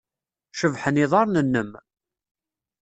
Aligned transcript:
Cebḥen 0.59 0.99
yiḍarren-nnem. 0.99 1.71